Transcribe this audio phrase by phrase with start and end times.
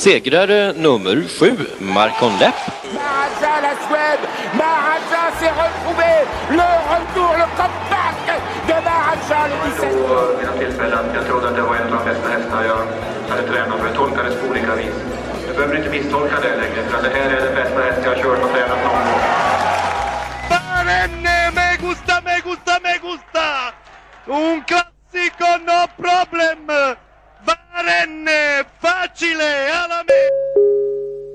[0.00, 2.54] Segrare nummer sju, Marcon Lepp.
[3.62, 4.24] La Suède.
[4.54, 6.12] Maharaja s'est retrouvé.
[6.50, 8.16] Le retour, le comeback
[8.66, 9.56] de Maharaja, le
[10.68, 11.14] 17.
[11.14, 12.86] Jag trodde att det var en av de bästa hästarna jag
[13.30, 13.86] hade tränat för.
[13.86, 14.94] Jag tolkades på olika vis.
[15.46, 18.22] Du behöver inte misstolka det längre, för det här är den bästa häst jag har
[18.22, 19.20] kört och tränat någon gång.
[21.54, 23.46] Me gusta, me gusta, me gusta!
[24.26, 26.96] Un classico, no problem!
[27.90, 30.04] Barenne, facile, alla!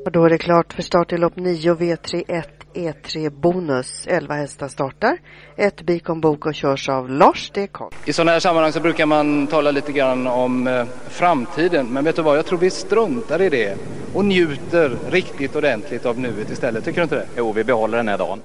[0.06, 4.08] Och då är det klart för start i lopp 9 V31 E3 Bonus.
[4.08, 5.18] 11 hästar startar.
[5.58, 7.68] Ett Bikon Bok och körs av Lars D.
[7.72, 7.92] Karl.
[8.06, 11.88] I sådana här sammanhang så brukar man tala lite grann om eh, framtiden.
[11.88, 13.78] Men vet du vad, jag tror vi struntar i det
[14.14, 16.86] och njuter riktigt ordentligt av nuet istället.
[16.86, 17.28] Tycker du inte det?
[17.38, 18.42] Jo, vi behåller den här dagen.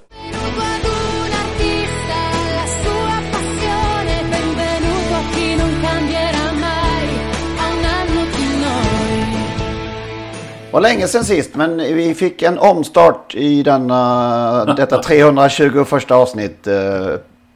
[10.73, 16.67] Var länge sedan sist, men vi fick en omstart i denna, detta 321 avsnitt.
[16.67, 17.07] Eh,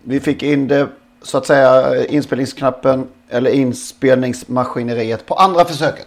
[0.06, 0.86] Vi fick in det,
[1.22, 6.06] så att säga, inspelningsknappen eller inspelningsmaskineriet på andra försöket.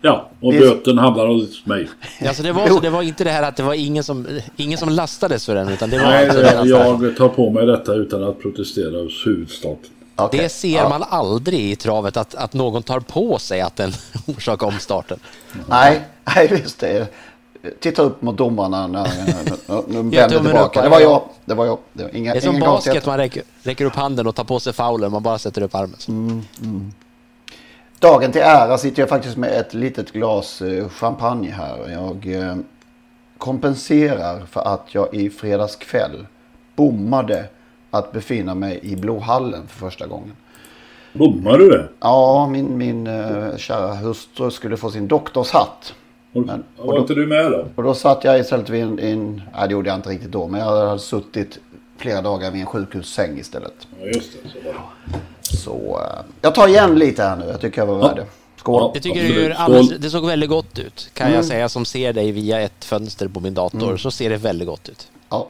[0.00, 1.88] Ja, och Det- böten hamnar hos mig.
[2.26, 4.88] Alltså det, var det var inte det här att det var ingen som, ingen som
[4.88, 7.94] lastades för den utan det var Nej, alltså det- redan jag tar på mig detta
[7.94, 9.24] utan att protestera hos
[10.16, 10.38] huvudstarten.
[10.44, 13.92] Det ser man aldrig i travet att, att någon tar på sig att den
[14.26, 15.18] orsakar omstarten.
[15.68, 16.00] Nej,
[16.36, 17.06] nej just det.
[17.80, 19.08] Titta upp mot domarna när
[19.88, 20.82] de vänder tillbaka.
[20.82, 21.10] Det var ja.
[21.10, 21.22] jag.
[21.44, 21.78] Det var jag.
[21.92, 23.06] Det var inga, Det är som basket, konstighet.
[23.06, 25.96] man räcker, räcker upp handen och tar på sig foulen, man bara sätter upp armen.
[25.98, 26.12] Så.
[26.12, 26.92] Mm,
[27.98, 31.88] Dagen till ära sitter jag faktiskt med ett litet glas eh, champagne här.
[31.90, 32.56] Jag eh,
[33.38, 36.26] kompenserar för att jag i fredags kväll
[36.76, 37.48] bommade
[37.90, 40.32] att befinna mig i Blåhallen för första gången.
[41.12, 41.88] Bommar du det?
[42.00, 45.94] Ja, min, min uh, kära hustru skulle få sin doktorshatt.
[46.32, 47.66] Men, Var inte du med då?
[47.76, 50.48] och då satt jag istället vid en, en, nej det gjorde jag inte riktigt då,
[50.48, 51.58] men jag hade suttit
[51.98, 53.74] flera dagar vid en sjukhussäng istället.
[54.00, 54.48] Ja, just det.
[54.48, 55.56] Så var det.
[55.56, 58.26] Så eh, jag tar igen lite här nu, jag tycker jag var värd det.
[58.56, 58.90] Skål!
[58.94, 61.36] Jag tycker det, gör alldeles, det såg väldigt gott ut, kan Mm.
[61.36, 63.82] jag säga som ser dig via ett fönster på min dator.
[63.82, 63.98] Mm.
[63.98, 65.08] Så ser det väldigt gott ut.
[65.28, 65.48] Ja.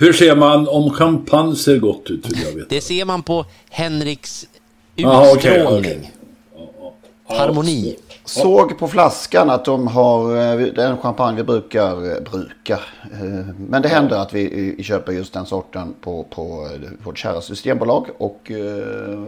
[0.00, 2.26] Hur ser man om champagne ser gott ut?
[2.26, 2.66] Vill jag veta.
[2.68, 4.46] Det ser man på Henriks
[4.96, 6.10] okej, utstrålning.
[7.28, 7.96] Harmoni.
[8.24, 12.80] Såg på flaskan att de har eh, den champagne vi brukar, eh, brukar.
[13.12, 16.68] eh, Men det händer att vi köper just den sorten på, på
[17.04, 18.06] vårt kära systembolag.
[18.18, 18.50] Och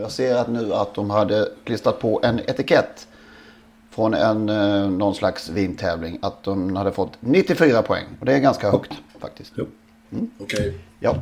[0.01, 3.07] jag ser att nu att de hade klistrat på en etikett
[3.91, 4.47] från en,
[4.99, 6.19] någon slags vintävling.
[6.23, 8.05] Att de hade fått 94 poäng.
[8.21, 9.53] Och det är ganska högt faktiskt.
[10.13, 10.31] Mm.
[10.39, 10.75] Okej.
[11.01, 11.17] Ja.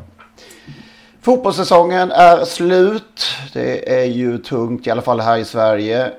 [1.20, 3.26] Fotbollssäsongen är slut.
[3.52, 6.12] Det är ju tungt, i alla fall här i Sverige.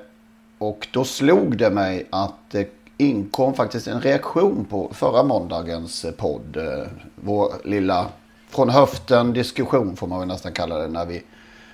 [0.58, 2.68] Och då slog det mig att det
[2.98, 6.56] inkom faktiskt en reaktion på förra måndagens podd.
[7.14, 8.06] Vår lilla
[8.50, 10.88] från höften diskussion får man väl nästan kalla det.
[10.88, 11.22] När vi,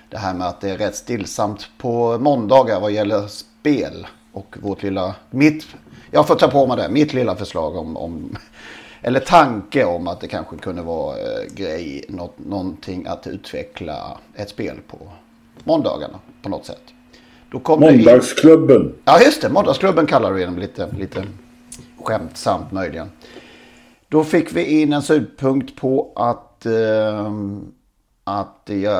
[0.09, 4.07] det här med att det är rätt stillsamt på måndagar vad gäller spel.
[4.33, 5.67] Och vårt lilla, mitt,
[6.11, 8.37] jag får ta på mig det, mitt lilla förslag om, om
[9.01, 14.49] eller tanke om att det kanske kunde vara eh, grej, något, någonting att utveckla ett
[14.49, 14.97] spel på
[15.63, 16.81] måndagarna på något sätt.
[17.67, 18.93] Måndagsklubben.
[19.05, 19.49] Ja, just det.
[19.49, 21.23] Måndagsklubben kallar du den lite, lite
[22.03, 23.11] skämtsamt möjligen.
[24.07, 27.31] Då fick vi in en synpunkt på att, eh,
[28.23, 28.97] att eh,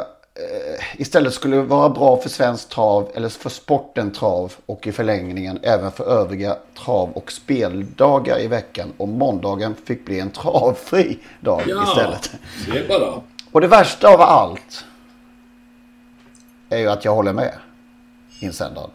[0.98, 5.92] istället skulle vara bra för svensk trav eller för sporten trav och i förlängningen även
[5.92, 8.94] för övriga trav och speldagar i veckan.
[8.98, 12.32] Och måndagen fick bli en travfri dag Ja, istället.
[12.66, 13.22] se bara.
[13.52, 14.86] Och det värsta av allt
[16.70, 17.54] är ju att jag håller med
[18.40, 18.90] insändaren.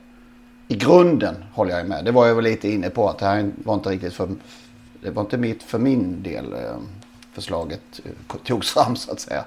[0.69, 2.05] I grunden håller jag med.
[2.05, 4.29] Det var jag väl lite inne på att det här var inte riktigt för
[5.03, 6.77] det var inte mitt för min del eh,
[7.33, 9.45] förslaget eh, togs fram så att säga.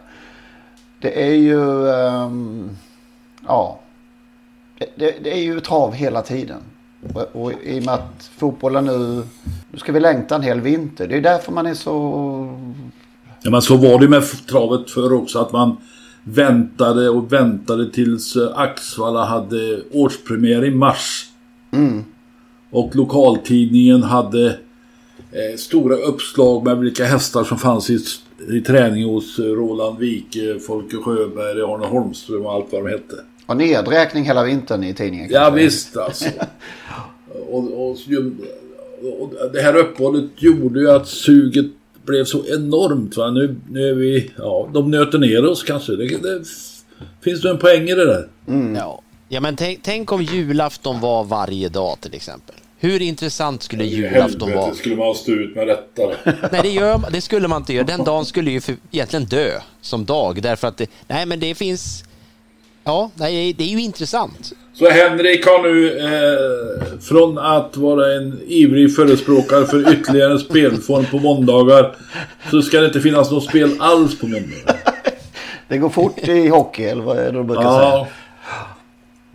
[1.00, 2.70] Det är ju, ehm,
[3.48, 3.80] ja,
[4.80, 6.60] det, det, det är ju trav hela tiden.
[7.14, 9.24] Och, och i och med att fotbollen nu,
[9.72, 11.08] nu ska vi längta en hel vinter.
[11.08, 11.94] Det är därför man är så...
[13.42, 15.78] Ja, men så var det med travet förr också att man
[16.24, 21.30] väntade och väntade tills eh, Axvalla hade årspremiär i mars.
[21.72, 22.04] Mm.
[22.70, 24.60] Och lokaltidningen hade
[25.32, 28.00] eh, stora uppslag med vilka hästar som fanns i,
[28.50, 33.16] i träning hos eh, Roland Wike, Folke Sjöberg, Arne Holmström och allt vad de hette.
[33.46, 35.30] Och nedräkning hela vintern i tidningen.
[35.32, 35.64] Ja kanske.
[35.64, 36.26] visst alltså.
[37.50, 37.98] och, och,
[39.20, 41.66] och det här uppehållet gjorde ju att suget
[42.06, 43.18] blev så enormt.
[43.18, 43.32] Va?
[43.32, 45.96] Nu, nu är vi, ja, de nöter ner oss kanske.
[45.96, 46.44] Det, det
[47.22, 48.28] finns det en poäng i det där.
[48.76, 49.02] Ja.
[49.30, 52.56] ja, men tänk, tänk om julafton var varje dag till exempel.
[52.80, 54.74] Hur intressant skulle julafton vara?
[54.74, 56.02] Skulle man stå ut med detta.
[56.52, 57.86] Nej, det, gör, det skulle man inte göra.
[57.86, 59.52] Den dagen skulle ju för, egentligen dö
[59.82, 60.42] som dag.
[60.42, 62.04] Därför att det, nej, men det finns...
[62.84, 64.52] Ja, nej, det är ju intressant.
[64.74, 71.06] Så Henrik har nu eh, från att vara en ivrig förespråkare för ytterligare en spelform
[71.06, 71.96] på måndagar
[72.52, 74.78] så ska det inte finnas något spel alls på måndagar.
[75.70, 77.80] Det går fort i hockey eller vad är det de brukar Ja.
[77.92, 78.08] säga?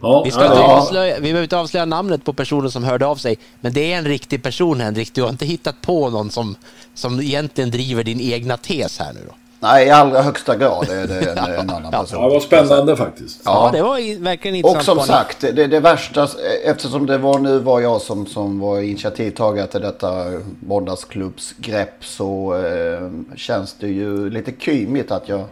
[0.03, 0.79] Ja, Vi, ska inte ja.
[0.79, 3.39] avslöja, vi behöver inte avslöja namnet på personen som hörde av sig.
[3.61, 5.15] Men det är en riktig person Henrik.
[5.15, 6.57] Du har inte hittat på någon som,
[6.95, 9.35] som egentligen driver din egna tes här nu då?
[9.61, 12.19] Nej, i allra högsta grad är det en, en annan person.
[12.21, 13.41] Ja, det var spännande faktiskt.
[13.45, 14.85] Ja, det var verkligen Och intressant.
[14.85, 15.25] som spaning.
[15.25, 16.29] sagt, det, det värsta,
[16.65, 20.25] eftersom det var nu var jag som, som var initiativtagare till detta
[20.61, 25.45] måndagsklubbsgrepp så eh, känns det ju lite kymigt att jag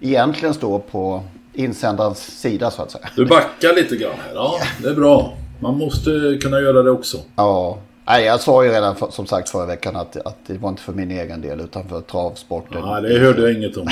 [0.00, 1.22] egentligen står på
[1.54, 3.08] insändarens sida så att säga.
[3.16, 4.34] Du backar lite grann här.
[4.34, 5.36] Ja, det är bra.
[5.60, 7.18] Man måste kunna göra det också.
[7.36, 10.68] Ja, nej, jag sa ju redan för, som sagt förra veckan att, att det var
[10.68, 12.78] inte för min egen del utan för travsporten.
[12.84, 13.88] Ja, det hörde jag inget om.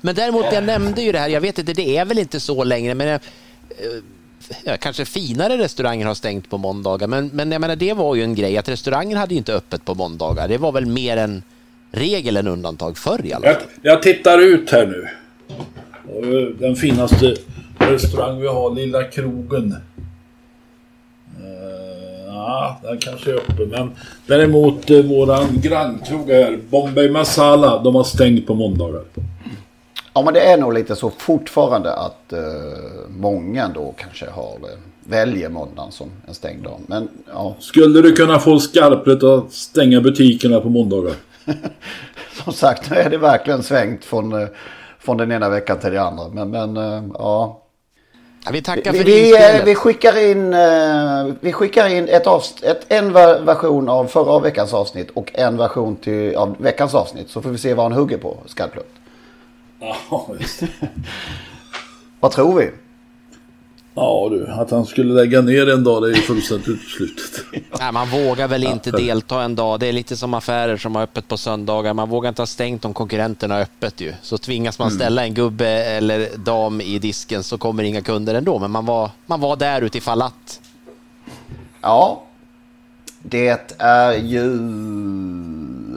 [0.00, 2.64] Men däremot, jag nämnde ju det här, jag vet inte, det är väl inte så
[2.64, 3.20] längre, men eh,
[4.64, 7.06] ja, kanske finare restauranger har stängt på måndagar.
[7.06, 9.94] Men, men jag menar, det var ju en grej att restauranger hade inte öppet på
[9.94, 10.48] måndagar.
[10.48, 11.42] Det var väl mer en
[11.92, 13.64] regel än undantag förr i alla Jag, fall.
[13.82, 15.08] jag tittar ut här nu.
[16.08, 17.36] Eh, Den finaste
[17.78, 19.72] restaurang vi har, Lilla Krogen.
[21.40, 23.68] Eh, Ja, den kanske är öppen.
[23.68, 23.90] Men
[24.26, 29.02] däremot eh, våran grannkrog här, Bombay Masala, de har stängt på måndagar.
[30.14, 32.38] Ja, men det är nog lite så fortfarande att eh,
[33.08, 34.54] många då kanske har,
[35.04, 36.80] väljer måndagen som en stängd dag.
[36.86, 41.12] Men ja, Skulle du kunna få skarpret att stänga butikerna på måndagar?
[42.44, 44.48] som sagt, nu är det verkligen svängt från, eh,
[45.06, 46.28] från den ena veckan till den andra.
[46.28, 47.62] Men, men eh, ja.
[48.44, 52.64] Ja, vi tackar Vi, för vi, vi skickar in, eh, vi skickar in ett avs-
[52.64, 57.30] ett, en ver- version av förra veckans avsnitt och en version till, av veckans avsnitt.
[57.30, 58.90] Så får vi se vad han hugger på, Skarplutt.
[59.80, 60.62] Ja, visst.
[62.20, 62.70] Vad tror vi?
[63.98, 67.44] Ja du, att han skulle lägga ner en dag det är ju fullständigt uteslutet.
[67.80, 69.80] Nej, man vågar väl inte delta en dag.
[69.80, 71.94] Det är lite som affärer som har öppet på söndagar.
[71.94, 74.12] Man vågar inte ha stängt om konkurrenterna har öppet ju.
[74.22, 74.98] Så tvingas man Mm.
[74.98, 78.58] ställa en gubbe eller dam i disken så kommer inga kunder ändå.
[78.58, 80.60] Men man var, man var där utifall att.
[81.80, 82.22] Ja,
[83.22, 84.54] det är ju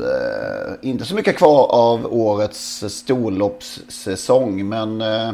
[0.03, 4.69] eh, inte så mycket kvar av årets storloppssäsong.
[4.69, 5.31] Men eh,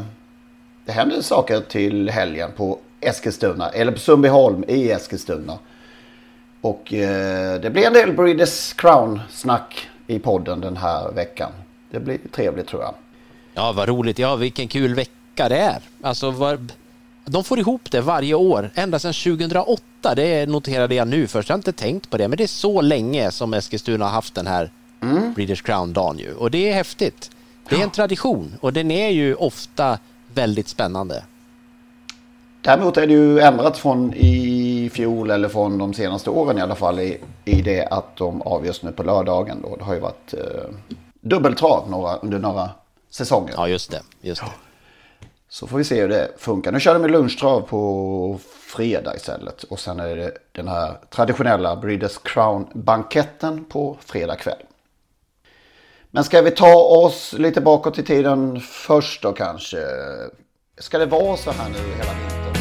[0.85, 3.69] det händer saker till helgen på Eskilstuna.
[3.69, 5.57] Eller på Sundbyholm i Eskilstuna.
[6.61, 11.51] Och eh, det blir en del Breeders Crown-snack i podden den här veckan.
[11.91, 12.93] Det blir trevligt tror jag.
[13.53, 14.19] Ja, vad roligt.
[14.19, 15.81] Ja, vilken kul vecka det är.
[16.01, 16.67] Alltså, var,
[17.25, 20.15] de får ihop det varje år, ända sedan 2008.
[20.15, 21.49] Det noterade jag nu först.
[21.49, 24.35] Jag har inte tänkt på det, men det är så länge som Eskilstuna har haft
[24.35, 24.71] den här
[25.35, 26.33] Breeders Crown-dagen ju.
[26.33, 27.31] Och det är häftigt.
[27.69, 29.99] Det är en tradition och den är ju ofta
[30.35, 31.23] väldigt spännande.
[32.61, 36.75] Däremot är det ju ändrat från i fjol eller från de senaste åren i alla
[36.75, 39.61] fall i, i det att de avgörs nu på lördagen.
[39.61, 39.75] Då.
[39.75, 40.69] Det har ju varit eh,
[41.21, 42.69] dubbeltrav några, under några
[43.09, 43.53] säsonger.
[43.57, 44.01] Ja, just det.
[44.21, 44.47] Just det.
[45.49, 46.71] Så får vi se hur det funkar.
[46.71, 48.39] Nu kör de med lunchtrav på
[48.75, 49.63] fredag istället.
[49.63, 54.63] Och sen är det den här traditionella Breeders Crown-banketten på fredag kväll.
[56.15, 59.77] Men ska vi ta oss lite bakåt i tiden först då kanske?
[60.77, 62.53] Ska det vara så här nu hela vintern?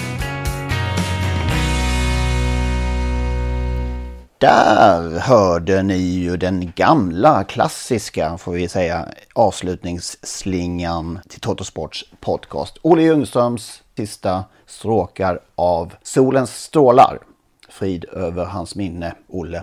[4.39, 12.79] Där hörde ni ju den gamla klassiska, får vi säga, avslutningsslingan till Totosports podcast.
[12.83, 17.19] Olle Ljungströms sista stråkar av Solens strålar.
[17.69, 19.63] Frid över hans minne, Olle.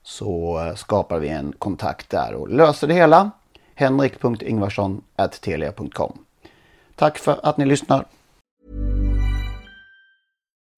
[0.04, 3.32] så skapar vi en kontakt där och löser det hela.
[3.76, 6.18] henrik.ingvarsson.telia.com
[6.96, 8.06] Tack för att ni lyssnar.